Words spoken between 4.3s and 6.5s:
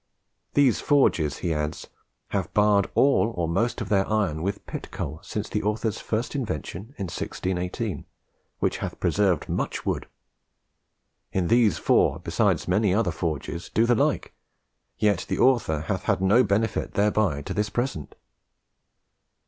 with pit coal since the authors first